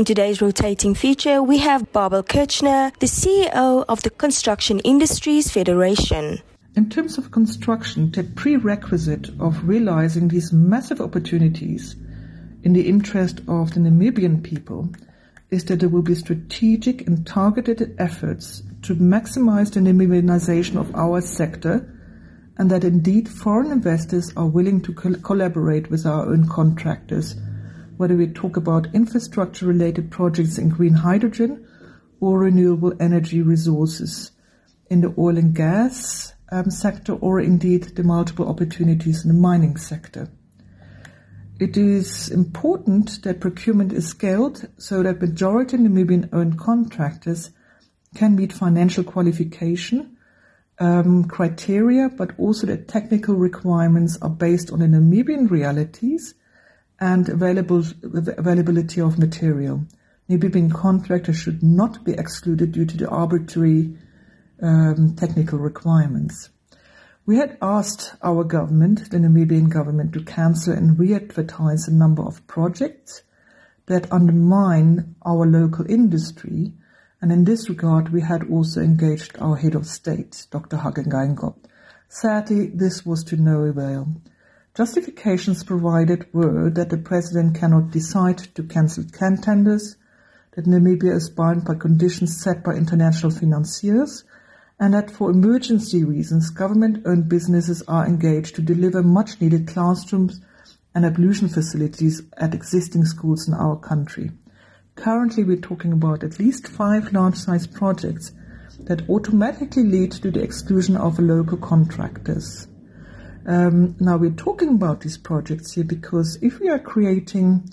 In 0.00 0.06
today's 0.06 0.40
rotating 0.40 0.94
feature, 0.94 1.42
we 1.42 1.58
have 1.58 1.92
Bärbel 1.92 2.26
Kirchner, 2.26 2.90
the 3.00 3.06
CEO 3.06 3.84
of 3.86 4.02
the 4.02 4.08
Construction 4.08 4.78
Industries 4.78 5.50
Federation. 5.50 6.38
In 6.74 6.88
terms 6.88 7.18
of 7.18 7.32
construction, 7.32 8.10
the 8.10 8.24
prerequisite 8.24 9.28
of 9.38 9.68
realizing 9.68 10.28
these 10.28 10.54
massive 10.54 11.02
opportunities 11.02 11.96
in 12.62 12.72
the 12.72 12.88
interest 12.88 13.40
of 13.40 13.74
the 13.74 13.80
Namibian 13.80 14.42
people 14.42 14.88
is 15.50 15.66
that 15.66 15.80
there 15.80 15.90
will 15.90 16.00
be 16.00 16.14
strategic 16.14 17.06
and 17.06 17.26
targeted 17.26 17.94
efforts 17.98 18.62
to 18.80 18.94
maximize 18.94 19.70
the 19.74 19.80
Namibianization 19.80 20.76
of 20.76 20.94
our 20.94 21.20
sector 21.20 21.86
and 22.56 22.70
that 22.70 22.84
indeed 22.84 23.28
foreign 23.28 23.70
investors 23.70 24.32
are 24.34 24.46
willing 24.46 24.80
to 24.80 24.94
col- 24.94 25.16
collaborate 25.16 25.90
with 25.90 26.06
our 26.06 26.24
own 26.26 26.48
contractors, 26.48 27.36
whether 28.00 28.16
we 28.16 28.26
talk 28.26 28.56
about 28.56 28.94
infrastructure 28.94 29.66
related 29.66 30.10
projects 30.10 30.56
in 30.56 30.70
green 30.70 30.94
hydrogen 30.94 31.68
or 32.18 32.38
renewable 32.38 32.94
energy 32.98 33.42
resources 33.42 34.30
in 34.88 35.02
the 35.02 35.14
oil 35.18 35.36
and 35.36 35.54
gas 35.54 36.32
um, 36.50 36.70
sector 36.70 37.12
or 37.12 37.38
indeed 37.38 37.82
the 37.96 38.02
multiple 38.02 38.48
opportunities 38.48 39.22
in 39.22 39.28
the 39.28 39.38
mining 39.38 39.76
sector. 39.76 40.30
It 41.60 41.76
is 41.76 42.30
important 42.30 43.22
that 43.24 43.38
procurement 43.38 43.92
is 43.92 44.08
scaled 44.08 44.66
so 44.78 45.02
that 45.02 45.20
majority 45.20 45.76
Namibian 45.76 46.30
owned 46.32 46.58
contractors 46.58 47.50
can 48.14 48.34
meet 48.34 48.50
financial 48.50 49.04
qualification 49.04 50.16
um, 50.78 51.28
criteria, 51.28 52.08
but 52.08 52.30
also 52.38 52.66
that 52.66 52.88
technical 52.88 53.34
requirements 53.34 54.16
are 54.22 54.30
based 54.30 54.70
on 54.70 54.78
the 54.78 54.86
Namibian 54.86 55.50
realities 55.50 56.34
and 57.00 57.28
availability 57.28 59.00
of 59.00 59.18
material. 59.18 59.84
Namibian 60.28 60.72
contractors 60.72 61.36
should 61.36 61.62
not 61.62 62.04
be 62.04 62.12
excluded 62.12 62.72
due 62.72 62.86
to 62.86 62.96
the 62.96 63.08
arbitrary 63.08 63.96
um, 64.62 65.16
technical 65.16 65.58
requirements. 65.58 66.50
We 67.26 67.38
had 67.38 67.56
asked 67.62 68.14
our 68.22 68.44
government, 68.44 69.10
the 69.10 69.18
Namibian 69.18 69.70
government, 69.70 70.12
to 70.12 70.24
cancel 70.24 70.74
and 70.74 70.98
re-advertise 70.98 71.88
a 71.88 71.94
number 71.94 72.22
of 72.22 72.46
projects 72.46 73.22
that 73.86 74.12
undermine 74.12 75.14
our 75.24 75.46
local 75.46 75.90
industry 75.90 76.74
and 77.22 77.30
in 77.30 77.44
this 77.44 77.68
regard, 77.68 78.08
we 78.10 78.22
had 78.22 78.50
also 78.50 78.80
engaged 78.80 79.36
our 79.38 79.56
head 79.56 79.74
of 79.74 79.86
state, 79.86 80.46
Dr. 80.50 80.78
Hage 80.78 81.06
Geingob. 81.06 81.56
Sadly, 82.08 82.68
this 82.68 83.04
was 83.04 83.24
to 83.24 83.36
no 83.36 83.60
avail. 83.60 84.08
Justifications 84.76 85.64
provided 85.64 86.32
were 86.32 86.70
that 86.70 86.90
the 86.90 86.96
president 86.96 87.56
cannot 87.56 87.90
decide 87.90 88.38
to 88.54 88.62
cancel 88.62 89.04
can 89.12 89.36
tenders, 89.36 89.96
that 90.52 90.64
Namibia 90.66 91.12
is 91.12 91.28
bound 91.28 91.64
by 91.64 91.74
conditions 91.74 92.40
set 92.40 92.62
by 92.62 92.74
international 92.74 93.32
financiers, 93.32 94.24
and 94.78 94.94
that 94.94 95.10
for 95.10 95.30
emergency 95.30 96.04
reasons, 96.04 96.50
government-owned 96.50 97.28
businesses 97.28 97.82
are 97.88 98.06
engaged 98.06 98.54
to 98.54 98.62
deliver 98.62 99.02
much-needed 99.02 99.66
classrooms 99.66 100.40
and 100.94 101.04
ablution 101.04 101.48
facilities 101.48 102.22
at 102.36 102.54
existing 102.54 103.04
schools 103.04 103.48
in 103.48 103.54
our 103.54 103.76
country. 103.76 104.30
Currently, 104.94 105.44
we're 105.44 105.56
talking 105.56 105.92
about 105.92 106.22
at 106.22 106.38
least 106.38 106.68
five 106.68 107.12
large-sized 107.12 107.74
projects 107.74 108.32
that 108.80 109.08
automatically 109.10 109.84
lead 109.84 110.12
to 110.12 110.30
the 110.30 110.42
exclusion 110.42 110.96
of 110.96 111.18
local 111.18 111.58
contractors. 111.58 112.68
Um, 113.46 113.96
now, 113.98 114.16
we're 114.16 114.30
talking 114.30 114.70
about 114.70 115.00
these 115.00 115.16
projects 115.16 115.72
here 115.72 115.84
because 115.84 116.38
if 116.42 116.60
we 116.60 116.68
are 116.68 116.78
creating 116.78 117.72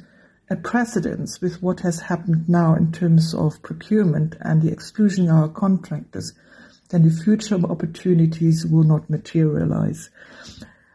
a 0.49 0.55
precedence 0.55 1.41
with 1.41 1.61
what 1.61 1.81
has 1.81 1.99
happened 1.99 2.47
now 2.47 2.73
in 2.75 2.91
terms 2.91 3.33
of 3.33 3.61
procurement 3.61 4.35
and 4.39 4.61
the 4.61 4.71
exclusion 4.71 5.29
of 5.29 5.35
our 5.35 5.49
contractors, 5.49 6.33
then 6.89 7.03
the 7.03 7.23
future 7.23 7.55
opportunities 7.55 8.65
will 8.65 8.83
not 8.83 9.09
materialize. 9.09 10.09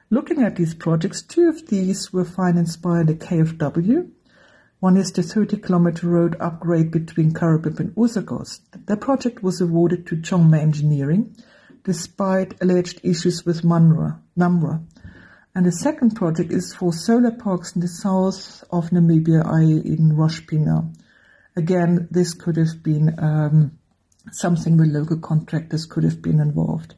Looking 0.08 0.42
at 0.42 0.56
these 0.56 0.74
projects, 0.74 1.20
two 1.22 1.48
of 1.48 1.68
these 1.68 2.12
were 2.12 2.24
financed 2.24 2.80
by 2.80 3.02
the 3.02 3.14
KFW, 3.14 4.10
one 4.80 4.96
is 4.96 5.12
the 5.12 5.22
30 5.22 5.58
kilometer 5.58 6.08
road 6.08 6.36
upgrade 6.40 6.90
between 6.90 7.32
Karibib 7.32 7.78
and 7.78 7.94
Usakos. 7.94 8.60
The 8.86 8.96
project 8.96 9.40
was 9.40 9.60
awarded 9.60 10.08
to 10.08 10.16
Chongma 10.16 10.58
Engineering 10.58 11.36
despite 11.84 12.60
alleged 12.62 13.00
issues 13.02 13.44
with 13.44 13.62
Namra. 13.62 14.86
And 15.54 15.66
the 15.66 15.72
second 15.72 16.16
project 16.16 16.50
is 16.50 16.74
for 16.74 16.92
solar 16.92 17.32
parks 17.32 17.74
in 17.74 17.82
the 17.82 17.88
south 17.88 18.64
of 18.70 18.90
Namibia, 18.90 19.44
i.e. 19.44 19.82
in 19.84 20.16
Rosh 20.16 20.40
Pinah. 20.40 20.94
Again, 21.56 22.08
this 22.10 22.32
could 22.32 22.56
have 22.56 22.82
been 22.82 23.14
um, 23.18 23.78
something 24.30 24.76
where 24.76 24.86
local 24.86 25.18
contractors 25.18 25.84
could 25.84 26.04
have 26.04 26.22
been 26.22 26.40
involved. 26.40 26.94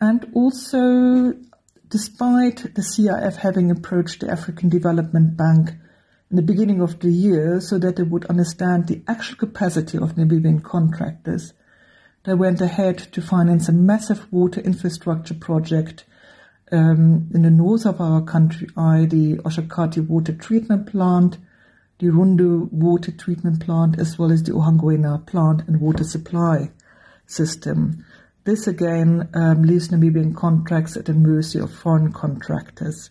And 0.00 0.30
also, 0.34 1.34
despite 1.88 2.74
the 2.74 2.82
CIF 2.82 3.36
having 3.36 3.70
approached 3.70 4.20
the 4.20 4.30
African 4.30 4.68
Development 4.68 5.36
Bank 5.36 5.70
in 6.30 6.36
the 6.36 6.42
beginning 6.42 6.80
of 6.80 6.98
the 6.98 7.10
year 7.10 7.60
so 7.60 7.78
that 7.78 7.96
they 7.96 8.02
would 8.02 8.24
understand 8.26 8.88
the 8.88 9.02
actual 9.06 9.36
capacity 9.36 9.98
of 9.98 10.16
Namibian 10.16 10.62
contractors. 10.62 11.52
They 12.26 12.34
went 12.34 12.60
ahead 12.60 12.98
to 13.12 13.22
finance 13.22 13.68
a 13.68 13.72
massive 13.72 14.26
water 14.32 14.60
infrastructure 14.60 15.34
project 15.34 16.04
um, 16.72 17.30
in 17.32 17.42
the 17.42 17.52
north 17.52 17.86
of 17.86 18.00
our 18.00 18.20
country, 18.20 18.66
i.e. 18.76 19.06
the 19.06 19.36
Oshakati 19.44 20.04
water 20.04 20.32
treatment 20.32 20.88
plant, 20.88 21.38
the 22.00 22.08
Rundu 22.08 22.68
water 22.72 23.12
treatment 23.12 23.64
plant, 23.64 24.00
as 24.00 24.18
well 24.18 24.32
as 24.32 24.42
the 24.42 24.50
Ohangwena 24.50 25.24
plant 25.24 25.68
and 25.68 25.80
water 25.80 26.02
supply 26.02 26.72
system. 27.26 28.04
This 28.42 28.66
again 28.66 29.28
um, 29.32 29.62
leaves 29.62 29.90
Namibian 29.90 30.34
contracts 30.34 30.96
at 30.96 31.04
the 31.04 31.14
mercy 31.14 31.60
of 31.60 31.72
foreign 31.72 32.12
contractors. 32.12 33.10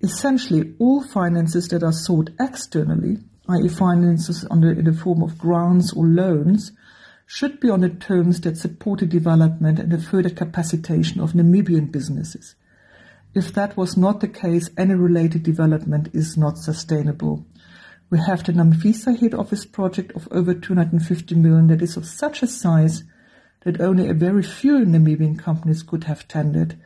Essentially, 0.00 0.74
all 0.78 1.02
finances 1.02 1.66
that 1.68 1.82
are 1.82 1.92
sought 1.92 2.30
externally, 2.38 3.18
i.e. 3.48 3.68
finances 3.68 4.46
under, 4.48 4.70
in 4.70 4.84
the 4.84 4.92
form 4.92 5.24
of 5.24 5.38
grants 5.38 5.92
or 5.92 6.06
loans, 6.06 6.70
should 7.26 7.58
be 7.58 7.70
on 7.70 7.80
the 7.80 7.88
terms 7.88 8.40
that 8.42 8.56
support 8.56 9.00
the 9.00 9.06
development 9.06 9.78
and 9.78 9.90
the 9.90 10.00
further 10.00 10.30
capacitation 10.30 11.20
of 11.20 11.32
Namibian 11.32 11.90
businesses. 11.90 12.54
If 13.34 13.52
that 13.54 13.76
was 13.76 13.96
not 13.96 14.20
the 14.20 14.28
case, 14.28 14.70
any 14.76 14.94
related 14.94 15.42
development 15.42 16.08
is 16.12 16.36
not 16.36 16.58
sustainable. 16.58 17.44
We 18.10 18.18
have 18.18 18.44
the 18.44 18.52
Namfisa 18.52 19.18
head 19.18 19.34
office 19.34 19.64
project 19.64 20.12
of 20.12 20.28
over 20.30 20.54
250 20.54 21.34
million 21.34 21.66
that 21.68 21.82
is 21.82 21.96
of 21.96 22.06
such 22.06 22.42
a 22.42 22.46
size 22.46 23.02
that 23.64 23.80
only 23.80 24.08
a 24.08 24.14
very 24.14 24.42
few 24.42 24.84
Namibian 24.84 25.38
companies 25.38 25.82
could 25.82 26.04
have 26.04 26.28
tendered, 26.28 26.78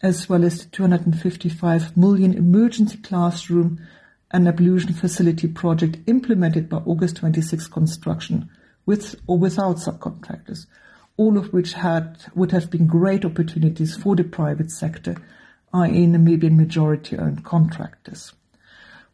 as 0.00 0.28
well 0.28 0.44
as 0.44 0.64
the 0.64 0.70
255 0.70 1.96
million 1.96 2.32
emergency 2.32 2.96
classroom 2.98 3.84
and 4.30 4.46
ablution 4.46 4.94
facility 4.94 5.48
project 5.48 5.98
implemented 6.06 6.68
by 6.68 6.78
August 6.78 7.16
26 7.16 7.66
construction 7.66 8.48
with 8.86 9.20
or 9.26 9.38
without 9.38 9.76
subcontractors, 9.76 10.66
all 11.16 11.36
of 11.36 11.52
which 11.52 11.74
had, 11.74 12.18
would 12.34 12.52
have 12.52 12.70
been 12.70 12.86
great 12.86 13.24
opportunities 13.24 13.96
for 13.96 14.16
the 14.16 14.24
private 14.24 14.70
sector, 14.70 15.16
i.e. 15.72 16.06
Namibian 16.06 16.56
majority 16.56 17.18
owned 17.18 17.44
contractors. 17.44 18.32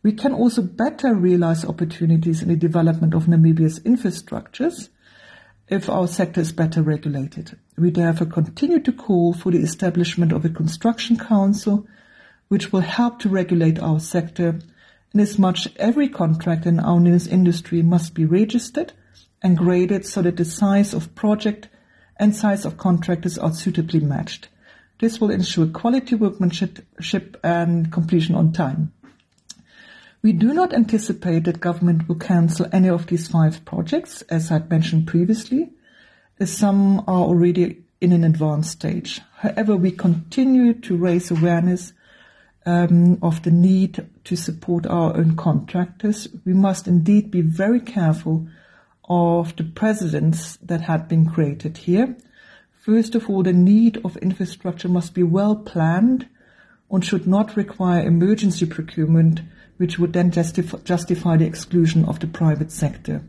We 0.02 0.12
can 0.12 0.32
also 0.32 0.62
better 0.62 1.14
realize 1.14 1.64
opportunities 1.64 2.42
in 2.42 2.48
the 2.48 2.56
development 2.56 3.12
of 3.12 3.26
Namibia's 3.26 3.80
infrastructures 3.80 4.88
if 5.68 5.90
our 5.90 6.06
sector 6.06 6.40
is 6.40 6.52
better 6.52 6.80
regulated. 6.80 7.58
We 7.76 7.90
therefore 7.90 8.28
continue 8.28 8.78
to 8.80 8.92
call 8.92 9.32
for 9.32 9.50
the 9.50 9.58
establishment 9.58 10.32
of 10.32 10.44
a 10.44 10.48
construction 10.48 11.18
council 11.18 11.86
which 12.48 12.72
will 12.72 12.80
help 12.80 13.18
to 13.20 13.28
regulate 13.28 13.80
our 13.80 13.98
sector 13.98 14.60
inasmuch 15.12 15.66
every 15.76 16.08
contract 16.08 16.66
in 16.66 16.78
our 16.78 17.00
news 17.00 17.26
industry 17.26 17.82
must 17.82 18.14
be 18.14 18.24
registered 18.24 18.92
and 19.42 19.56
graded 19.56 20.06
so 20.06 20.22
that 20.22 20.36
the 20.36 20.44
size 20.44 20.94
of 20.94 21.14
project 21.14 21.68
and 22.16 22.34
size 22.34 22.64
of 22.64 22.78
contractors 22.78 23.38
are 23.38 23.52
suitably 23.52 24.00
matched. 24.00 24.48
This 24.98 25.20
will 25.20 25.30
ensure 25.30 25.66
quality 25.66 26.14
workmanship 26.14 27.36
and 27.44 27.92
completion 27.92 28.34
on 28.34 28.52
time. 28.52 28.92
We 30.22 30.32
do 30.32 30.54
not 30.54 30.72
anticipate 30.72 31.44
that 31.44 31.60
government 31.60 32.08
will 32.08 32.16
cancel 32.16 32.66
any 32.72 32.88
of 32.88 33.06
these 33.06 33.28
five 33.28 33.64
projects, 33.64 34.22
as 34.22 34.50
I 34.50 34.54
had 34.54 34.70
mentioned 34.70 35.06
previously, 35.06 35.70
as 36.40 36.50
some 36.50 37.00
are 37.00 37.20
already 37.20 37.84
in 38.00 38.12
an 38.12 38.24
advanced 38.24 38.72
stage. 38.72 39.20
However, 39.36 39.76
we 39.76 39.90
continue 39.90 40.72
to 40.74 40.96
raise 40.96 41.30
awareness 41.30 41.92
um, 42.64 43.18
of 43.22 43.42
the 43.42 43.50
need 43.50 44.06
to 44.24 44.36
support 44.36 44.86
our 44.86 45.16
own 45.16 45.36
contractors. 45.36 46.26
We 46.44 46.54
must 46.54 46.88
indeed 46.88 47.30
be 47.30 47.42
very 47.42 47.80
careful 47.80 48.48
of 49.08 49.54
the 49.56 49.64
precedents 49.64 50.56
that 50.56 50.82
had 50.82 51.08
been 51.08 51.28
created 51.28 51.78
here. 51.78 52.16
First 52.80 53.14
of 53.14 53.28
all, 53.28 53.42
the 53.42 53.52
need 53.52 53.98
of 54.04 54.16
infrastructure 54.18 54.88
must 54.88 55.14
be 55.14 55.22
well 55.22 55.56
planned 55.56 56.28
and 56.90 57.04
should 57.04 57.26
not 57.26 57.56
require 57.56 58.06
emergency 58.06 58.66
procurement 58.66 59.40
which 59.76 59.98
would 59.98 60.12
then 60.12 60.30
justify, 60.30 60.78
justify 60.78 61.36
the 61.36 61.46
exclusion 61.46 62.04
of 62.04 62.20
the 62.20 62.26
private 62.26 62.72
sector. 62.72 63.22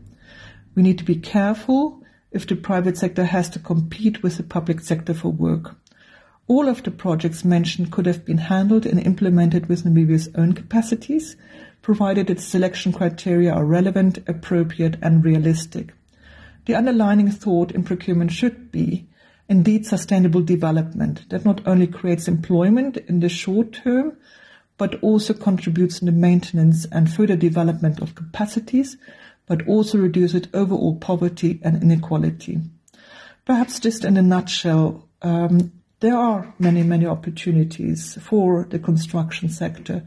We 0.74 0.82
need 0.82 0.98
to 0.98 1.04
be 1.04 1.16
careful 1.16 2.02
if 2.30 2.46
the 2.46 2.56
private 2.56 2.96
sector 2.96 3.24
has 3.24 3.50
to 3.50 3.58
compete 3.58 4.22
with 4.22 4.36
the 4.36 4.42
public 4.42 4.80
sector 4.80 5.14
for 5.14 5.30
work. 5.30 5.76
All 6.48 6.66
of 6.66 6.82
the 6.82 6.90
projects 6.90 7.44
mentioned 7.44 7.92
could 7.92 8.06
have 8.06 8.24
been 8.24 8.38
handled 8.38 8.86
and 8.86 8.98
implemented 8.98 9.66
with 9.68 9.84
Namibia's 9.84 10.30
own 10.34 10.54
capacities, 10.54 11.36
provided 11.82 12.30
its 12.30 12.44
selection 12.44 12.90
criteria 12.90 13.52
are 13.52 13.66
relevant, 13.66 14.18
appropriate, 14.26 14.96
and 15.02 15.22
realistic. 15.22 15.92
The 16.64 16.74
underlining 16.74 17.30
thought 17.30 17.70
in 17.72 17.84
procurement 17.84 18.32
should 18.32 18.72
be 18.72 19.06
indeed 19.46 19.86
sustainable 19.86 20.40
development 20.40 21.28
that 21.28 21.44
not 21.44 21.66
only 21.66 21.86
creates 21.86 22.28
employment 22.28 22.96
in 22.96 23.20
the 23.20 23.28
short 23.28 23.72
term, 23.72 24.16
but 24.78 25.02
also 25.02 25.34
contributes 25.34 26.00
in 26.00 26.06
the 26.06 26.12
maintenance 26.12 26.86
and 26.90 27.12
further 27.12 27.36
development 27.36 28.00
of 28.00 28.14
capacities, 28.14 28.96
but 29.46 29.66
also 29.68 29.98
reduces 29.98 30.48
overall 30.54 30.96
poverty 30.96 31.60
and 31.62 31.82
inequality. 31.82 32.60
Perhaps 33.44 33.80
just 33.80 34.04
in 34.04 34.16
a 34.16 34.22
nutshell, 34.22 35.08
um, 35.20 35.72
there 36.00 36.16
are 36.16 36.54
many, 36.58 36.82
many 36.82 37.06
opportunities 37.06 38.16
for 38.22 38.64
the 38.70 38.78
construction 38.78 39.48
sector, 39.48 40.06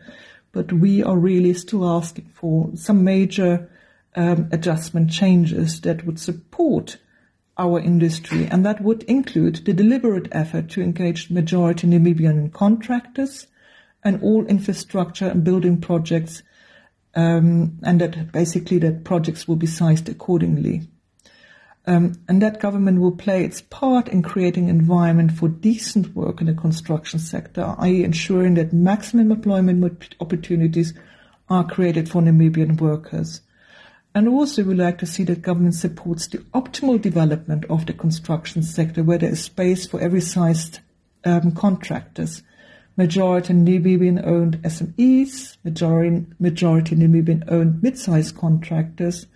but 0.53 0.71
we 0.71 1.03
are 1.03 1.17
really 1.17 1.53
still 1.53 1.87
asking 1.87 2.31
for 2.33 2.69
some 2.75 3.03
major 3.03 3.69
um, 4.15 4.49
adjustment 4.51 5.09
changes 5.11 5.81
that 5.81 6.05
would 6.05 6.19
support 6.19 6.97
our 7.57 7.79
industry, 7.79 8.47
and 8.47 8.65
that 8.65 8.81
would 8.81 9.03
include 9.03 9.57
the 9.65 9.73
deliberate 9.73 10.27
effort 10.31 10.69
to 10.69 10.81
engage 10.81 11.29
majority 11.29 11.87
Namibian 11.87 12.51
contractors 12.53 13.47
and 14.03 14.21
all 14.23 14.45
infrastructure 14.47 15.27
and 15.27 15.43
building 15.43 15.79
projects, 15.79 16.41
um, 17.15 17.77
and 17.83 17.99
that 17.99 18.31
basically 18.31 18.79
that 18.79 19.03
projects 19.03 19.47
will 19.47 19.57
be 19.57 19.67
sized 19.67 20.07
accordingly. 20.07 20.87
Um, 21.87 22.13
and 22.27 22.41
that 22.41 22.59
government 22.59 23.01
will 23.01 23.15
play 23.15 23.43
its 23.43 23.61
part 23.61 24.07
in 24.07 24.21
creating 24.21 24.69
an 24.69 24.79
environment 24.79 25.31
for 25.31 25.49
decent 25.49 26.15
work 26.15 26.39
in 26.39 26.47
the 26.47 26.53
construction 26.53 27.19
sector, 27.19 27.75
i.e. 27.79 28.03
ensuring 28.03 28.53
that 28.55 28.71
maximum 28.71 29.31
employment 29.31 30.15
opportunities 30.19 30.93
are 31.49 31.67
created 31.67 32.07
for 32.07 32.21
Namibian 32.21 32.79
workers. 32.79 33.41
And 34.13 34.27
also 34.27 34.63
we 34.63 34.75
like 34.75 34.97
to 34.99 35.05
see 35.05 35.23
that 35.23 35.41
government 35.41 35.75
supports 35.75 36.27
the 36.27 36.39
optimal 36.53 37.01
development 37.01 37.65
of 37.65 37.85
the 37.85 37.93
construction 37.93 38.61
sector 38.61 39.03
where 39.03 39.17
there 39.17 39.31
is 39.31 39.43
space 39.43 39.87
for 39.87 39.99
every 39.99 40.21
sized 40.21 40.79
um, 41.23 41.53
contractors. 41.53 42.43
Majority 42.97 43.53
Namibian 43.53 44.25
owned 44.25 44.61
SMEs, 44.63 45.57
majority, 45.63 46.25
majority 46.39 46.95
Namibian 46.95 47.43
owned 47.49 47.81
mid-sized 47.81 48.37
contractors, 48.37 49.27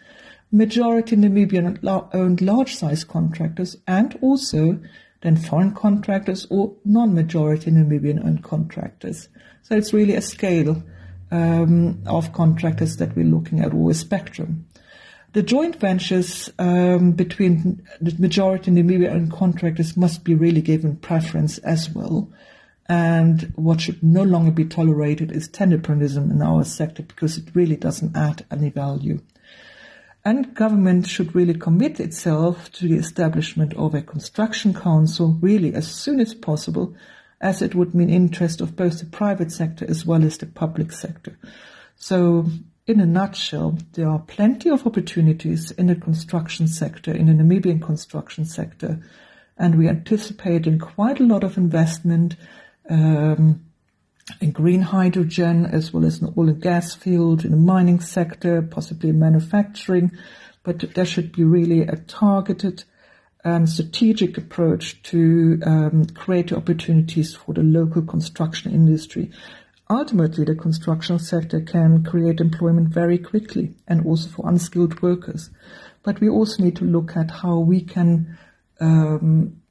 majority 0.55 1.15
Namibian 1.15 1.79
owned 2.13 2.41
large 2.41 2.75
sized 2.75 3.07
contractors, 3.07 3.77
and 3.87 4.17
also 4.21 4.79
then 5.21 5.35
foreign 5.35 5.73
contractors 5.73 6.47
or 6.49 6.73
non-majority 6.85 7.71
Namibian 7.71 8.23
owned 8.25 8.43
contractors. 8.43 9.27
So 9.63 9.75
it's 9.75 9.93
really 9.93 10.15
a 10.15 10.21
scale 10.21 10.83
um, 11.31 12.01
of 12.05 12.31
contractors 12.31 12.97
that 12.97 13.15
we're 13.15 13.25
looking 13.25 13.59
at, 13.59 13.73
or 13.73 13.91
a 13.91 13.93
spectrum. 13.93 14.67
The 15.33 15.43
joint 15.43 15.75
ventures 15.75 16.49
um, 16.59 17.11
between 17.11 17.85
the 17.99 18.15
majority 18.17 18.71
Namibian-owned 18.71 19.33
contractors 19.33 19.97
must 19.97 20.23
be 20.23 20.35
really 20.35 20.61
given 20.61 20.95
preference 20.95 21.57
as 21.57 21.89
well. 21.89 22.31
And 22.87 23.51
what 23.55 23.81
should 23.81 24.01
no 24.03 24.23
longer 24.23 24.51
be 24.51 24.63
tolerated 24.63 25.31
is 25.31 25.49
tenderpreneurism 25.49 26.31
in 26.31 26.41
our 26.41 26.63
sector 26.63 27.03
because 27.03 27.37
it 27.37 27.49
really 27.53 27.75
doesn't 27.75 28.15
add 28.15 28.45
any 28.49 28.69
value. 28.69 29.19
And 30.25 30.56
government 30.56 31.07
should 31.07 31.36
really 31.36 31.54
commit 31.54 32.00
itself 32.00 32.72
to 32.74 32.88
the 32.88 32.95
establishment 32.95 33.75
of 33.75 33.94
a 33.94 34.01
construction 34.01 34.74
council 34.74 35.38
really 35.39 35.75
as 35.75 35.88
soon 35.88 36.19
as 36.19 36.33
possible 36.33 36.95
as 37.39 37.62
it 37.62 37.75
would 37.75 37.94
mean 37.94 38.10
interest 38.10 38.60
of 38.60 38.75
both 38.75 39.00
the 39.00 39.06
private 39.06 39.51
sector 39.51 39.86
as 39.88 40.04
well 40.04 40.24
as 40.24 40.39
the 40.39 40.48
public 40.48 40.92
sector. 40.92 41.38
So 41.95 42.48
in 42.88 43.00
a 43.00 43.06
nutshell, 43.06 43.77
there 43.94 44.10
are 44.10 44.19
plenty 44.19 44.69
of 44.69 44.86
opportunities 44.86 45.72
in 45.72 45.88
the 45.88 45.95
construction 45.95 46.68
sector, 46.68 47.12
in 47.12 47.27
the 47.27 47.44
Namibian 47.44 47.81
construction 47.81 48.45
sector, 48.45 49.00
and 49.57 49.77
we 49.77 49.88
anticipate 49.88 50.68
in 50.68 50.80
quite 50.80 51.19
a 51.19 51.25
lot 51.25 51.44
of 51.44 51.57
investment 51.57 52.36
um, 52.89 53.64
in 54.42 54.51
green 54.51 54.81
hydrogen 54.81 55.66
as 55.66 55.94
well 55.94 56.06
as 56.06 56.22
in 56.22 56.33
oil 56.38 56.50
and 56.50 56.62
gas 56.62 56.95
field, 56.95 57.45
in 57.45 57.51
the 57.51 57.57
mining 57.57 58.00
sector, 58.00 58.62
possibly 58.62 59.10
in 59.10 59.19
manufacturing, 59.19 60.12
but 60.63 60.80
there 60.95 61.06
should 61.06 61.31
be 61.31 61.44
really 61.44 61.81
a 61.81 61.95
targeted 61.95 62.83
and 63.44 63.69
strategic 63.69 64.39
approach 64.39 65.01
to 65.04 65.60
um, 65.63 66.06
create 66.07 66.51
opportunities 66.51 67.36
for 67.36 67.54
the 67.54 67.62
local 67.62 68.01
construction 68.01 68.74
industry. 68.74 69.31
Ultimately, 69.88 70.45
the 70.45 70.56
construction 70.56 71.19
sector 71.19 71.62
can 71.62 72.04
create 72.04 72.39
employment 72.39 72.89
very 72.89 73.19
quickly 73.19 73.75
and 73.88 74.04
also 74.04 74.30
for 74.30 74.50
unskilled 74.50 75.00
workers. 75.04 75.51
But 76.01 76.19
we 76.19 76.27
also 76.27 76.63
need 76.63 76.75
to 76.77 76.86
look 76.86 77.16
at 77.16 77.30
how 77.30 77.60
we 77.60 77.81
can 77.81 78.36
um, 78.80 79.62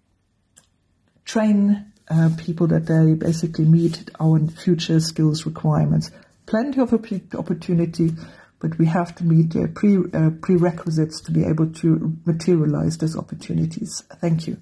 train 1.25 1.93
uh, 2.09 2.31
people 2.39 2.67
that 2.69 2.87
they 2.87 3.15
basically 3.15 3.65
meet 3.65 4.11
our 4.21 4.39
future 4.47 5.01
skills 5.01 5.47
requirements. 5.47 6.11
Plenty 6.47 6.81
of 6.81 6.93
opportunity 6.93 8.13
but 8.65 8.79
we 8.79 8.87
have 8.87 9.15
to 9.15 9.25
meet 9.25 9.51
the 9.53 9.69
pre, 9.69 9.99
uh, 10.15 10.31
prerequisites 10.41 11.21
to 11.21 11.31
be 11.31 11.45
able 11.45 11.71
to 11.71 12.17
materialize 12.25 12.97
those 12.97 13.15
opportunities. 13.15 14.03
Thank 14.23 14.47
you. 14.47 14.57